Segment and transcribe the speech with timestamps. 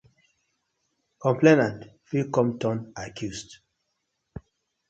[1.25, 1.77] Complainant
[2.13, 3.55] fit com turn accused.